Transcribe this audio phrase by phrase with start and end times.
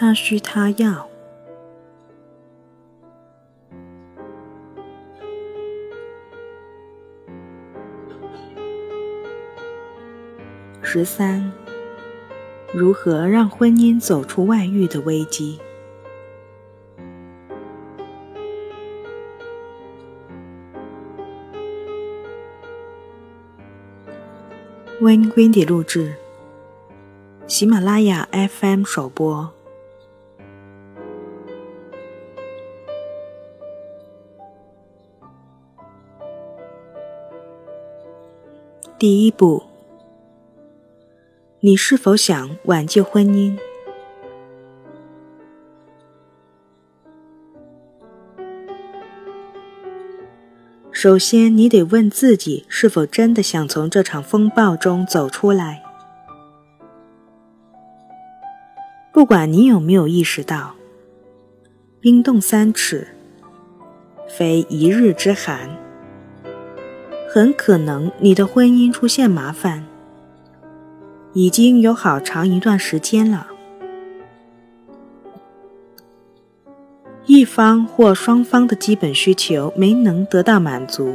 [0.00, 1.08] 他需他要。
[10.80, 11.50] 十三，
[12.72, 15.58] 如何让婚姻走出外遇的危机？
[25.00, 26.14] 温 d 迪录制，
[27.48, 29.57] 喜马拉雅 FM 首播。
[38.98, 39.62] 第一步，
[41.60, 43.56] 你是否想挽救婚姻？
[50.90, 55.82] 首先，你得问自己，是否真的想从这场风暴中走出来？
[59.12, 60.74] 不管你有没有意识到，
[62.00, 63.06] 冰冻三尺，
[64.28, 65.87] 非一日之寒。
[67.30, 69.84] 很可能你的婚姻出现麻烦，
[71.34, 73.48] 已经有好长一段时间了。
[77.26, 81.14] 一方或双方的基本需求没能得到满足，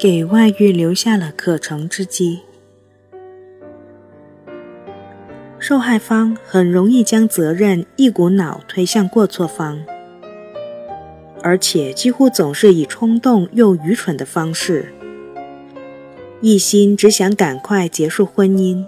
[0.00, 2.40] 给外遇留下了可乘之机。
[5.58, 9.78] 受害方很容易将责任一股脑推向过错方，
[11.42, 14.92] 而且几乎总是以冲动又愚蠢的方式，
[16.40, 18.84] 一心只想赶快结束婚姻。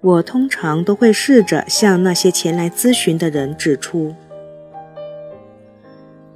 [0.00, 4.14] 我通常都会试着向那些前来咨询的人指出，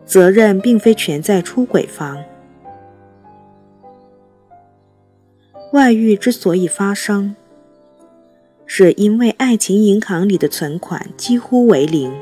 [0.04, 2.18] 责任并非全在出轨方。
[5.72, 7.36] 外遇之所以发生，
[8.66, 12.12] 是因为爱情银行里的存款几乎为零。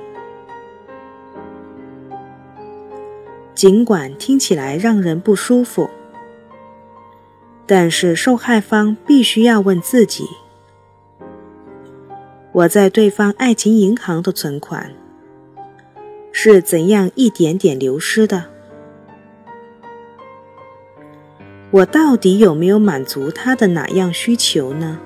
[3.59, 5.91] 尽管听起来让人不舒服，
[7.67, 10.25] 但是受害方必须要问自己。
[12.53, 14.93] 我在对方爱情银行的存款
[16.31, 18.45] 是怎样一点点流失的？
[21.73, 25.01] 我到底有没有满足他的哪样需求呢？